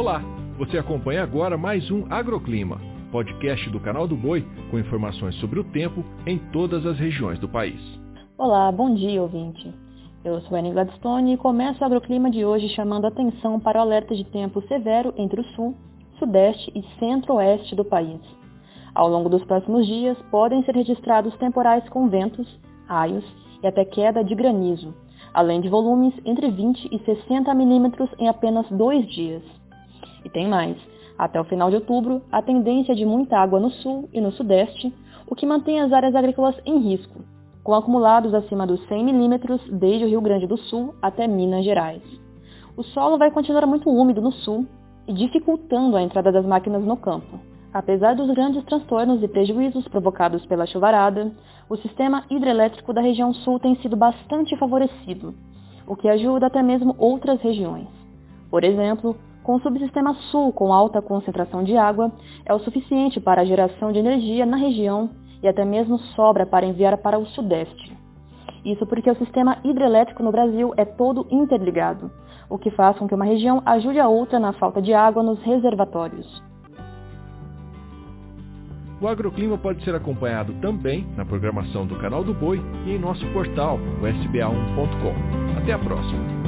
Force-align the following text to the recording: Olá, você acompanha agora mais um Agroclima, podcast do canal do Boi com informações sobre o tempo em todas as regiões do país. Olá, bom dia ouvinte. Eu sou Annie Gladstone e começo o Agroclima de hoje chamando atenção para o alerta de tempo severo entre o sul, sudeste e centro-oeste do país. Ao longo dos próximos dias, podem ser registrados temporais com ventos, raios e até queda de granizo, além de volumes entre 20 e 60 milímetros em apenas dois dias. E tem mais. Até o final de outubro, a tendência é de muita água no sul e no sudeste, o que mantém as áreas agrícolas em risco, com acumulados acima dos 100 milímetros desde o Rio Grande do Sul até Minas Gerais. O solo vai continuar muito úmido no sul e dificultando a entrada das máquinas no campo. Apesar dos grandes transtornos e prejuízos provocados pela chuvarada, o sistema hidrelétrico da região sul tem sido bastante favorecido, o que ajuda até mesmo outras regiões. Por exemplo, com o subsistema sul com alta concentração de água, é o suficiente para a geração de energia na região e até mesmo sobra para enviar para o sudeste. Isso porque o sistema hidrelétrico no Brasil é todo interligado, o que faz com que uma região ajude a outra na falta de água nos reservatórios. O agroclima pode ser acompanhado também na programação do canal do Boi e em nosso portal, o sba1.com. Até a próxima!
Olá, 0.00 0.22
você 0.56 0.78
acompanha 0.78 1.22
agora 1.22 1.58
mais 1.58 1.90
um 1.90 2.10
Agroclima, 2.10 2.80
podcast 3.12 3.68
do 3.68 3.78
canal 3.78 4.08
do 4.08 4.16
Boi 4.16 4.42
com 4.70 4.78
informações 4.78 5.34
sobre 5.34 5.60
o 5.60 5.64
tempo 5.64 6.02
em 6.26 6.38
todas 6.38 6.86
as 6.86 6.98
regiões 6.98 7.38
do 7.38 7.46
país. 7.46 7.78
Olá, 8.38 8.72
bom 8.72 8.94
dia 8.94 9.20
ouvinte. 9.20 9.70
Eu 10.24 10.40
sou 10.40 10.56
Annie 10.56 10.72
Gladstone 10.72 11.34
e 11.34 11.36
começo 11.36 11.82
o 11.82 11.84
Agroclima 11.84 12.30
de 12.30 12.46
hoje 12.46 12.70
chamando 12.70 13.06
atenção 13.06 13.60
para 13.60 13.78
o 13.78 13.82
alerta 13.82 14.16
de 14.16 14.24
tempo 14.24 14.66
severo 14.68 15.12
entre 15.18 15.42
o 15.42 15.44
sul, 15.48 15.76
sudeste 16.18 16.72
e 16.74 16.82
centro-oeste 16.98 17.76
do 17.76 17.84
país. 17.84 18.22
Ao 18.94 19.06
longo 19.06 19.28
dos 19.28 19.44
próximos 19.44 19.86
dias, 19.86 20.16
podem 20.30 20.64
ser 20.64 20.76
registrados 20.76 21.36
temporais 21.36 21.86
com 21.90 22.08
ventos, 22.08 22.48
raios 22.86 23.24
e 23.62 23.66
até 23.66 23.84
queda 23.84 24.24
de 24.24 24.34
granizo, 24.34 24.94
além 25.34 25.60
de 25.60 25.68
volumes 25.68 26.14
entre 26.24 26.50
20 26.50 26.88
e 26.90 26.98
60 27.00 27.54
milímetros 27.54 28.08
em 28.18 28.30
apenas 28.30 28.66
dois 28.70 29.06
dias. 29.06 29.60
E 30.24 30.28
tem 30.28 30.48
mais. 30.48 30.76
Até 31.18 31.40
o 31.40 31.44
final 31.44 31.68
de 31.68 31.76
outubro, 31.76 32.22
a 32.32 32.40
tendência 32.40 32.92
é 32.92 32.94
de 32.94 33.04
muita 33.04 33.38
água 33.38 33.60
no 33.60 33.70
sul 33.70 34.08
e 34.12 34.20
no 34.20 34.32
sudeste, 34.32 34.92
o 35.26 35.34
que 35.34 35.46
mantém 35.46 35.80
as 35.80 35.92
áreas 35.92 36.14
agrícolas 36.14 36.56
em 36.64 36.78
risco, 36.78 37.20
com 37.62 37.74
acumulados 37.74 38.32
acima 38.32 38.66
dos 38.66 38.80
100 38.88 39.04
milímetros 39.04 39.60
desde 39.70 40.04
o 40.04 40.08
Rio 40.08 40.20
Grande 40.20 40.46
do 40.46 40.56
Sul 40.56 40.94
até 41.02 41.26
Minas 41.26 41.64
Gerais. 41.64 42.02
O 42.76 42.82
solo 42.82 43.18
vai 43.18 43.30
continuar 43.30 43.66
muito 43.66 43.90
úmido 43.90 44.20
no 44.20 44.32
sul 44.32 44.66
e 45.06 45.12
dificultando 45.12 45.96
a 45.96 46.02
entrada 46.02 46.32
das 46.32 46.46
máquinas 46.46 46.84
no 46.84 46.96
campo. 46.96 47.38
Apesar 47.72 48.16
dos 48.16 48.30
grandes 48.30 48.64
transtornos 48.64 49.22
e 49.22 49.28
prejuízos 49.28 49.86
provocados 49.88 50.44
pela 50.46 50.66
chuvarada, 50.66 51.30
o 51.68 51.76
sistema 51.76 52.24
hidrelétrico 52.30 52.92
da 52.92 53.00
região 53.00 53.32
sul 53.32 53.60
tem 53.60 53.76
sido 53.76 53.96
bastante 53.96 54.56
favorecido, 54.56 55.34
o 55.86 55.94
que 55.94 56.08
ajuda 56.08 56.46
até 56.46 56.62
mesmo 56.62 56.96
outras 56.98 57.40
regiões. 57.40 57.86
Por 58.50 58.64
exemplo, 58.64 59.14
com 59.42 59.54
o 59.54 59.60
subsistema 59.60 60.14
sul 60.30 60.52
com 60.52 60.72
alta 60.72 61.00
concentração 61.00 61.62
de 61.62 61.76
água, 61.76 62.12
é 62.44 62.54
o 62.54 62.60
suficiente 62.60 63.20
para 63.20 63.42
a 63.42 63.44
geração 63.44 63.92
de 63.92 63.98
energia 63.98 64.44
na 64.44 64.56
região 64.56 65.10
e 65.42 65.48
até 65.48 65.64
mesmo 65.64 65.98
sobra 66.14 66.46
para 66.46 66.66
enviar 66.66 66.96
para 66.98 67.18
o 67.18 67.26
sudeste. 67.26 67.96
Isso 68.64 68.86
porque 68.86 69.10
o 69.10 69.16
sistema 69.16 69.58
hidrelétrico 69.64 70.22
no 70.22 70.30
Brasil 70.30 70.72
é 70.76 70.84
todo 70.84 71.26
interligado, 71.30 72.10
o 72.48 72.58
que 72.58 72.70
faz 72.70 72.98
com 72.98 73.08
que 73.08 73.14
uma 73.14 73.24
região 73.24 73.62
ajude 73.64 73.98
a 73.98 74.08
outra 74.08 74.38
na 74.38 74.52
falta 74.52 74.82
de 74.82 74.92
água 74.92 75.22
nos 75.22 75.40
reservatórios. 75.42 76.42
O 79.00 79.08
agroclima 79.08 79.56
pode 79.56 79.82
ser 79.82 79.94
acompanhado 79.94 80.52
também 80.60 81.06
na 81.16 81.24
programação 81.24 81.86
do 81.86 81.96
canal 81.98 82.22
do 82.22 82.34
Boi 82.34 82.60
e 82.84 82.90
em 82.90 82.98
nosso 82.98 83.26
portal, 83.32 83.76
o 83.76 84.04
sba1.com. 84.04 85.58
Até 85.58 85.72
a 85.72 85.78
próxima! 85.78 86.39